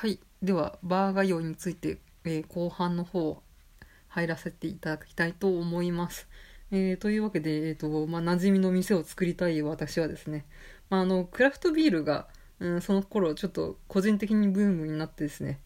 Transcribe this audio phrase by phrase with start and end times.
[0.00, 0.18] はい。
[0.40, 3.42] では、バーガー用について、えー後半の方、
[4.08, 6.26] 入らせていただきたいと思います。
[6.70, 10.46] えーというわけで、えっ、と、まあ、馴染みの店を作りたい私はですね、
[10.88, 12.28] まあ、あの、クラフトビールが、
[12.60, 15.60] うん、その頃、ちょっと個人的にブームになってですね、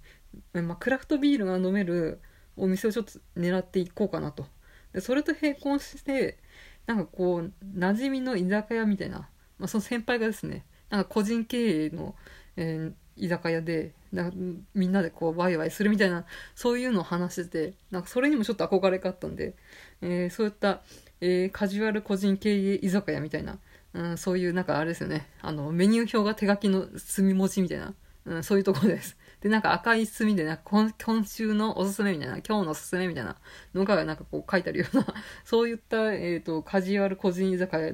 [0.53, 2.19] まあ、クラフトビールが飲める
[2.57, 4.47] お店をちょっと狙っていこうかなと。
[4.93, 6.41] でそれと並行して、
[6.87, 9.29] なんかこう、馴染みの居酒屋みたいな、
[9.59, 12.17] まあ、その先輩がですね、なんか個人経営の、
[12.57, 14.31] えー居酒屋でな
[14.75, 19.55] みんなでこうワイワイするみたいなそういうのを話しててなんかそれにもちょっと憧れがあったんで、
[20.03, 20.83] えーそういった、
[21.21, 23.59] えーカジュアル個人経営居酒屋みたいな、
[23.93, 25.29] うん、そういうなんかあれですよね。
[25.41, 27.95] あのメニュー表が手書きの墨文字みたいな、
[28.27, 29.17] うん、そういうところです。
[29.45, 33.37] でなんか赤い墨でなんか今今週のおすすめみたいな今日のおすすめみたいな
[33.75, 35.07] のがなんかこう書いてあるような
[35.45, 37.93] そういった、えー、とカジュアル個人居酒屋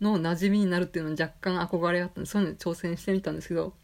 [0.00, 3.74] の馴染みになるっていうのに若干憧れがあったんでそういうのに挑戦してみたんですけど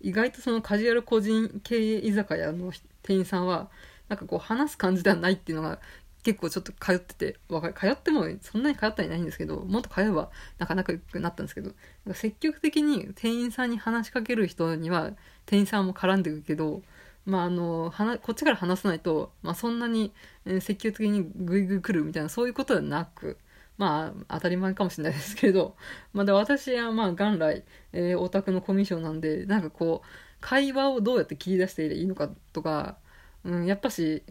[0.00, 3.68] 意外とそのカジュアル個人経営居酒屋の店員さんは
[4.08, 5.78] なんかこう話す感じではないっていうのが
[6.22, 11.70] 結構ちょっと通ってて通ってもそんなに通ったりないんですけどもっと通えばなかなか良くなったんですけど
[12.14, 15.12] 積極的に店員さんに話しかける人には
[15.46, 16.82] 店員さんも絡んでくるけど
[17.26, 20.12] まああのこっちから話さないと、まあ、そんなに
[20.60, 23.38] 積極的にグイグイ来るみたいなそういうことはなく
[23.78, 25.76] まあ当たり前かもしれないですけど、
[26.12, 30.06] まあ、で私はまあ元来、えーオタクのコミュ障なんでなんかこう
[30.40, 32.98] 会話をどうやって切り出していいのかとか、
[33.44, 34.22] うん、やっぱし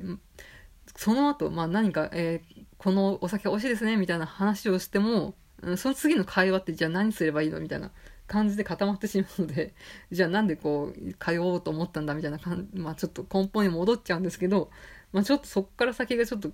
[0.95, 7.89] その後、まあ何か、えーこのお酒美味しいですねみたいな話をしても、うん、その次の会話ってじゃあ何すればいいのみたいな
[8.27, 9.73] 感じで固まってしまうので
[10.11, 14.69] じゃあなんでこう通おうと思ったんだみたいな感まあちょっと根本に戻っちゃうんですけど、
[15.13, 16.51] まあ、ちょっとそこから先がちょっと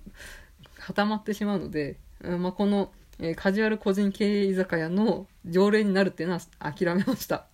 [0.78, 7.46] 固まってしまうので、まあ、この、えカジュアル個人経営居酒屋の常連になるっていうのは諦めました。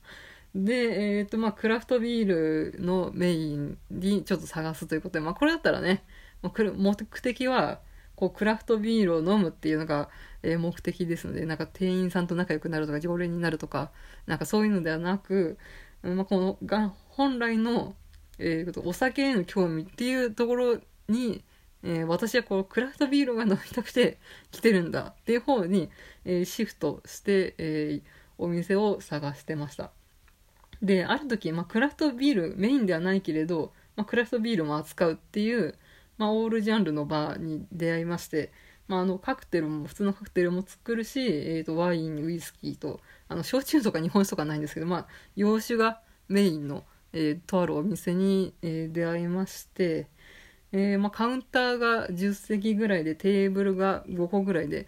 [0.55, 6.05] で、えっ、と、まあ、クラフトビールのメインにちょっと探すということで、まあ、これだったらね、
[6.43, 7.81] もうくる目的は、
[8.15, 10.09] こう、クラフトビールを飲むっていうのが、
[10.43, 13.91] えー目的ですので、なんか店員さんと仲良くなるとか、常連になるとか、
[14.27, 15.59] なんかそういうのではなく、
[16.03, 17.95] まあ、このが、本来の、
[18.39, 20.79] えー、お酒への興味っていうところ
[21.09, 21.45] に、
[21.83, 24.19] えー私はこうクラフトビールが飲みたくて
[24.51, 25.91] 来てるんだっていう方に、
[26.25, 29.91] えーシフトして、えーお店を探してました。
[30.81, 35.75] である時、まあ、クラフトビールメインではないけれど、まあ、クラフトビールも扱うっていう、
[36.19, 38.53] まあ、オールジャンルのバーに出会いまして、
[38.87, 50.07] まあ、あのカクテルも普通のカクテルも作るし、えー、とワインウイスキーとあの焼酎とか日本酒とかないんですけど、まあ、洋酒がメインの、えーとあるお店に、えー出会いまして、
[50.73, 54.87] えーまあ、カウンターが10席ぐらいでテーブルが5個ぐらいで、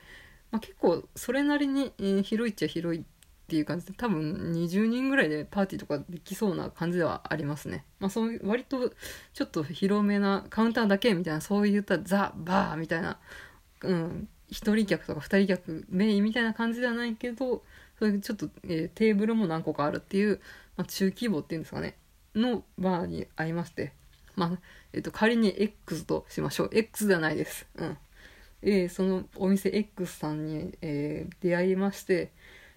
[0.50, 3.04] まあ、結構それなりに、えー広いっちゃ広いっ
[3.50, 8.92] ていう感じで多分20人ぐらいでパーティーとかできそうな感じではありますね、まあ、そういう割と
[9.32, 13.18] ちょっと広めなカウンターだけみたいなそういったザ・バーみたいな、
[13.82, 17.64] うん、一人客とか二人客メインみたいな感じではないけど
[17.98, 20.40] そういうちょっと、えーテーブルも何個かあるっていう、
[20.76, 21.96] まあ、中規模っていうんですかね
[22.36, 23.99] のバーに会いまして。
[24.36, 24.58] まあ
[24.92, 26.70] えっと、仮に X としましょう。
[26.72, 27.66] X ではないです。
[27.76, 27.98] うん。
[28.62, 32.32] えーそのお店 X さんに、えー出会いまして、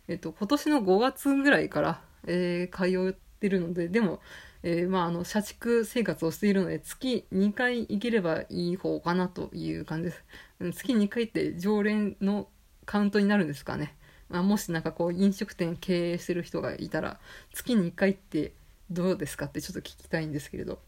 [0.07, 4.21] えっと、今年の5月ぐらいから、えー通ってるので、でも、
[4.63, 10.23] えーまあ、あの、社畜生活をしているので、月2回行ければいい方かなという感じです。
[10.73, 12.47] 月2回って常連の
[12.85, 13.95] カウントになるんですかね。
[14.29, 17.19] まあ、もしなんかこう、飲食店経営してる人がいたら、
[17.53, 18.53] 月に1回って
[18.89, 20.79] どうですかってちょっと聞きたいんですけれど。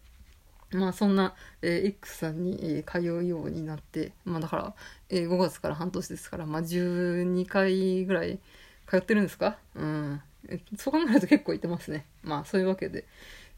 [0.76, 4.76] まあそんな、えー X さんに、えー通うようになって、まあだから、
[5.10, 8.40] えー5月から半年ですから、まあ12回ぐらい
[8.88, 9.58] 通ってるんですか？
[9.76, 10.22] うん。
[10.78, 12.06] そう考えると結構行ってますね。
[12.24, 13.06] まあそういうわけで。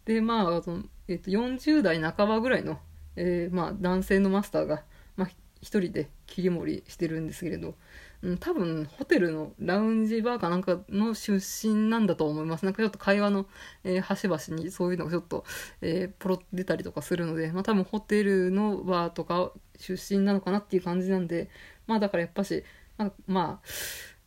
[0.06, 2.80] で、まあ、あのえっと40代半ばぐらいの、
[3.16, 4.84] えーまあ男性のマスターが、
[5.18, 5.30] まあ
[5.62, 7.76] 一人で切り盛りしてるんですけれど、
[8.22, 12.66] うん、多分ホテルのラウンジバーかなんかの出身なんだと思います。
[12.66, 13.46] なんかちょっと会話の、
[13.84, 15.46] えー端々にそういうのがちょっと、
[15.82, 21.50] えーポロッと出たりとかするので、まあ、多分ホテルのバーとか出身なのかなっていう感じなんで
[21.86, 22.64] まあだからやっぱし
[22.98, 23.68] まあ、まあ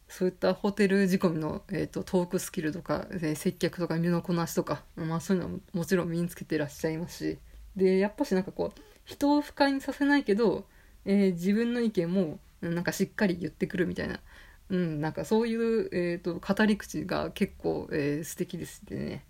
[0.08, 7.38] そういったホテル仕込みの、えー、とトークスキルとか、えー接客とか身のこなしとか、まあ、そういうのももちろん身につけてらっしゃいますし。
[7.76, 10.66] でやっぱしなんかこう人を不快にさせないけど、
[11.04, 14.20] えー自分の意見もなんかしっかり言ってくるみたいな、
[14.68, 19.24] うん、なんかそういう、えー、と語り口が結構、えー素敵ですね、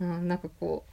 [0.00, 0.84] うん、なんかこ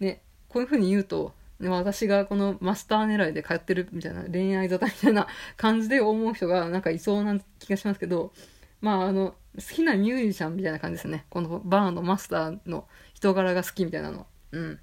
[0.00, 5.26] うねこういうふうに言うと私がこのマスター狙いで通ってるみたいな恋愛沙汰みたいな
[5.56, 8.32] 感じで思う人がなんかいそうな気がしますけど
[8.80, 11.26] まああの好きなミュージシャンみたいな感じですね。
[11.30, 14.26] このバーのマスターの人柄が好きみたいなの。
[14.52, 14.80] うん。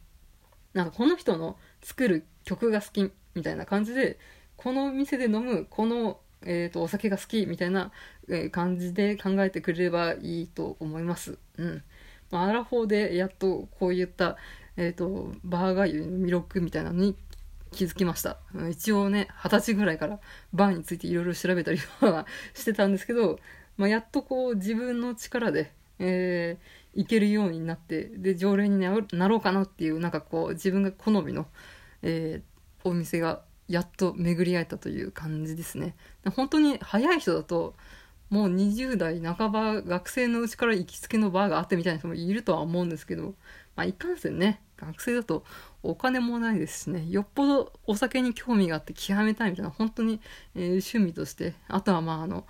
[0.74, 4.20] なんかこの人の作る曲が好きみたいな感じで
[4.57, 7.92] この店で飲むこの、えーと、お酒が好きみたいな、
[8.28, 11.38] え感じで考えてくれればいいと思います。
[11.57, 11.84] うん
[12.31, 14.38] まあ、アラフォーでやっとこういった、
[14.78, 17.16] えーと、バーガー湯の魅力みたいなのに
[17.72, 18.38] 気づきました。
[18.69, 20.19] 一応ね、二十歳ぐらいから
[20.54, 22.25] バーについていろいろ調べたりは
[22.56, 23.40] してたんですけど、
[23.78, 31.48] まあ、やっとこう自分の力で、えー、いけるようになって、で、常連になろうかなっていう、なんかこう自分が好みの、
[32.01, 35.95] えー、お店がやっと巡り合えたという感じですね。
[36.35, 37.75] 本当に早い人だと、
[38.29, 43.35] もう20代半ば学生のうちから行きつけのバーがあってみたいな人もいるとは思うんですけど、
[43.75, 45.44] まあ、いかんせんね、学生だと
[45.83, 50.21] お金もないですしね、よっぽどお酒に興味があって極めたいみたいな、本当に、
[50.56, 52.45] えー、趣味として、あとはまああの、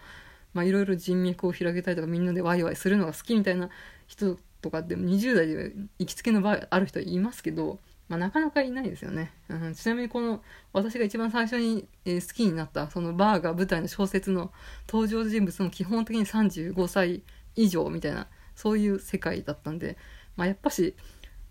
[0.53, 3.69] まあいろいろ人脈を広げたいとかみんなでワイワイするのが好きみたいな
[4.07, 9.73] 人とかでも20代で行きつけのバーある人いますけど、まあ、なかなかいないですよね、うん。
[9.73, 10.43] ちなみにこの
[10.73, 14.51] 私が一番最初に、え、好きになったそのバーが舞台の小説の
[14.87, 17.23] 登場人物も基本的に35歳
[17.55, 19.97] 以上みたいなそういう世界だったんで、
[20.35, 20.95] まあ、やっぱし、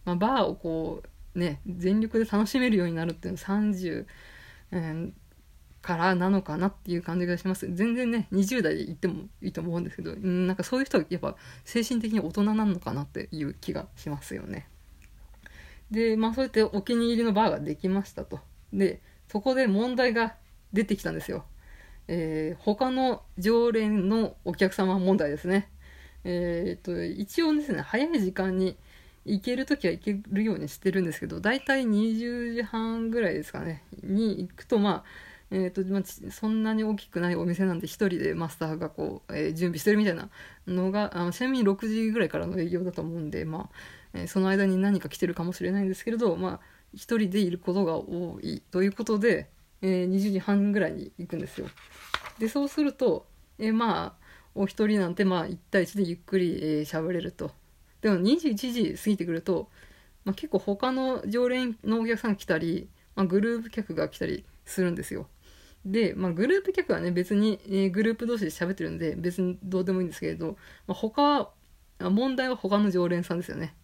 [0.04, 1.02] まあ、バーをこ
[1.34, 4.06] うね全力で楽しめるようになるっていうのは30、
[4.70, 5.12] えー、
[5.82, 7.68] からなのかなっていう感じがします。
[7.74, 14.68] 全然ね20代で行ってもいいと思うんですけど、うん、なんかそういう人はやっぱ精神的に大人なのかなっていう気がしますよね。
[15.94, 18.40] で、まあそうやってお気に入りのバーができましたと。
[18.72, 20.34] で、そこで問題が
[20.72, 21.44] 出てきたんですよ。
[22.08, 25.70] えー、他の常連のお客様問題ですね。
[26.24, 28.76] えー、っと、一応ですね、早い時間に
[29.24, 35.04] 行けるときは行けるようにしてるんですけど、だいたい20時半ぐらいですかね、に行くと、まあ、
[35.50, 36.02] えーとまあ、
[36.32, 40.28] そんなに大きくないお店なんで1人でマスターがこう、えー、準備してるみたいな
[40.66, 46.60] のがあのちなみに6時ぐらいからの営業だと思うんで、まあえ、その間に何か来てるかもしれないんですけれど、まあ、
[46.94, 49.50] 1人でいることが多いということで、
[49.82, 51.66] えー、20時半ぐらいに行くんですよ。
[52.38, 53.26] でそうすると、
[53.58, 54.24] えまあ
[54.54, 57.50] お一人なんてまあ1対1でゆっくり喋、えー、れると。
[58.00, 59.68] でも21時過ぎてくると、
[60.24, 65.26] まあ、結構他の常連のお客さんが来たり、まあ、グループ客が来たりするんですよ。
[65.84, 70.56] で、まあ、グループ客はね、別に、えー、グループ同士で喋ってるんで、別にどうでもいいんですけれど、
[70.86, 71.50] まあ、他は、
[72.10, 73.74] 問題は他の常連さんですよね。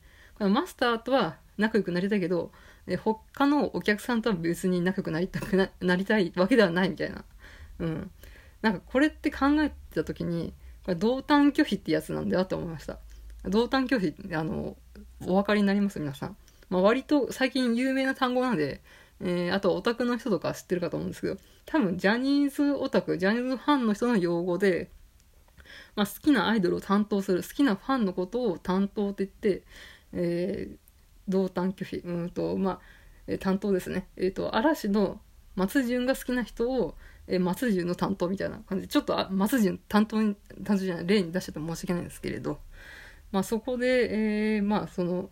[0.48, 2.50] マスターとは仲良くなりたいけど、
[2.86, 7.24] え、他のお客さんとは別に仲良くなりたくななりたいわけではないみたいな。
[7.80, 8.10] うん。
[8.62, 10.54] なんかこれって考えた時に、
[10.84, 12.98] これ同担拒否ってやつなんだよと思いました。
[13.44, 14.76] 同担拒否、あの、
[15.26, 16.00] お分かりになります？
[16.00, 16.36] 皆さん。
[16.70, 18.80] まあ、割と最近有名な単語なんで、
[19.20, 24.90] えー、あとオタクの人とか知ってるかと思うんですけど、多分ジャニーズオタク、ジャニーズファンの人の用語で、
[25.96, 29.62] まあ、好きなアイドルを担当する、好きなファンのことを担当って言って、
[30.12, 30.76] えー、
[31.28, 32.80] 同担拒否、うんと、まあ、
[33.26, 34.08] えー、担当ですね。
[34.16, 35.20] えっ、ー、と、嵐の
[35.56, 36.96] 松潤が好きな人を、
[37.26, 42.60] えー、松潤の担当みたいな感じで、ちょっとあ松潤担当に、担当じゃない、例に出してて申し訳ないんですけれど、
[43.32, 45.30] まあそこで、えー、まあその、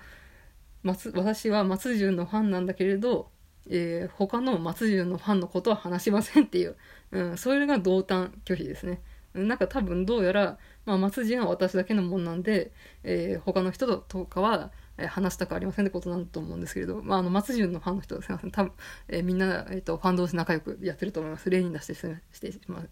[0.83, 3.31] 松私は松潤のファンなんだけれど、
[3.69, 6.77] えー、他の松潤のファンのことは話しませんっていう、
[7.11, 9.03] うん、それが同担拒否ですね。
[9.35, 10.59] なんか多分どうやら、
[10.89, 12.73] まあ、松潤は私だけのもんなんで、
[13.05, 14.71] えー、他の人とかは、
[15.01, 18.51] え話したくありませんってことなんだと思うんですけれど、まあ、あの松潤のファンの人はすいません。
[18.51, 18.73] 多分、
[19.07, 21.49] えー、みんな、えーと、ファン同士仲良くやってると思います。
[21.51, 22.83] 例に出してしてしま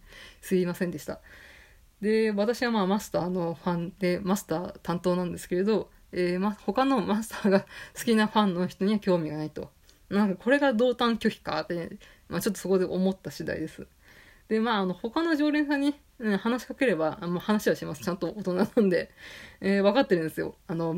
[0.41, 1.21] すいませんでした。
[2.01, 9.71] で私はまあマスターのファンでマスター担当なんですけれど、えーま、他のマスターが好きなファンの人には興味がないと。
[10.09, 11.89] なんかこれが同担拒否かって、ね
[12.29, 13.87] まあ、ちょっとそこで思った次第です。
[14.49, 18.03] で、まあ、あの、他の常連さんに、ね、話しかければ、もう話はします。
[18.03, 19.11] ちゃんと大人なんで、
[19.61, 20.57] えー、分かってるんですよ。
[20.67, 20.97] あの、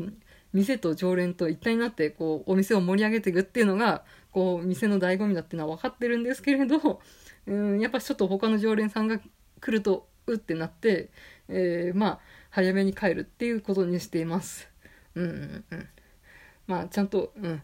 [0.53, 7.01] 店と常連と一体になって、こう、お店を盛り上げていくっていうのが、こう、店の醍醐味だっていうのは分かってるんですけれど、
[7.47, 9.19] うん、やっぱちょっと他の常連さんが
[9.61, 11.09] 来ると、うってなって、
[11.47, 12.19] えー、まあ、
[12.51, 14.69] 早めに帰るっていうことにしています。
[15.15, 15.87] うんうんうん。
[16.67, 17.61] まあ、ちゃんと、うん、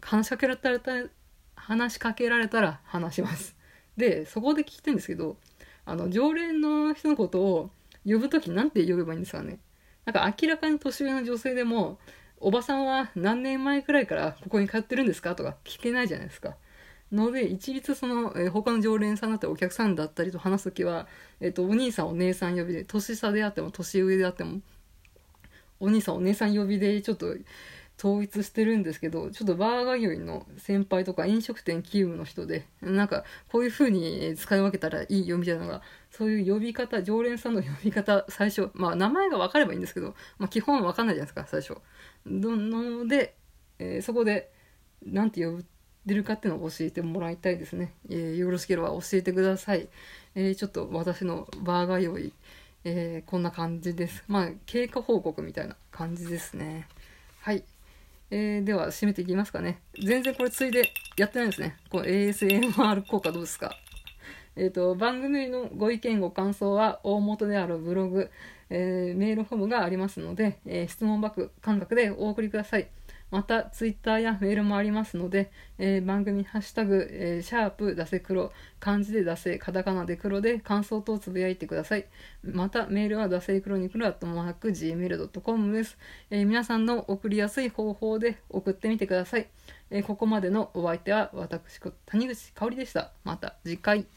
[0.00, 1.04] 話しかけられたら、
[1.54, 3.56] 話しかけられたら話します。
[3.96, 5.36] で、そこで聞いてるんですけど、
[5.86, 7.70] あの、常連の人のことを
[8.04, 9.58] 呼ぶときなんて呼べばいいんですかね？
[10.04, 11.98] なんか明らかに年上の女性でも、
[12.38, 15.34] おばさんは何年前くらいからここに通ってるんですか？
[15.34, 16.56] とか聞けないじゃないですか。
[17.12, 21.06] ので、一律その、えー、他の常連さんだったりお客さんだったりと話すときは、
[21.40, 24.60] えっ、ー、と、お兄さんお姉さん呼びで、年下であっても年上であっても、
[25.78, 27.36] お兄さんお姉さん呼びでちょっと
[27.98, 41.78] 統一してるんですけど、ちょっとバーガー業の先輩とか飲食店勤務の人で、なんかこういう風に使い分けたらいいよみたいなのが、そういう呼び方、常連さんの呼び方、最初、まあ名前が分かればいいんですけど、まあ基本分かんないじゃないですか、最初。
[42.26, 43.34] ので、
[43.78, 44.52] えー、そこで、
[45.02, 45.64] なんて呼ん
[46.04, 47.94] でるかっていうのを教えてもらいたいですね。
[48.10, 49.88] えー、よろしければ教えてください。
[50.34, 52.34] えー、ちょっと私のバーガー用意、
[52.84, 54.22] え、こんな感じです。
[54.28, 56.86] まあ、経過報告みたいな感じですね。
[57.40, 57.64] はい。
[58.30, 59.80] えー、では、締めていきますかね。
[60.02, 61.76] 全然これついでやってないですね。
[61.90, 63.76] この ASMR 効果どうですか？
[64.56, 68.30] えっ、ー、と、番組のご意見ご感想は大元であるブログ、
[68.70, 72.88] えー、メールフォームがありますので、えー、質問箱感覚でお送りください。
[73.30, 82.06] また、ツイッターやメールもありますので、えー、番組ハッシュタグ、えー、シャープ、出せ黒、漢字で出せ、カタカナで黒で感想等つぶやいてください。
[82.44, 85.98] また、メールは出せ黒に黒、アットマーク、gmail.com です、
[86.30, 89.48] えー、皆さんの送りやすい方法で送ってみてください。
[89.90, 93.12] えここまでのお相手は私、谷口香里でした。
[93.24, 94.15] また次回。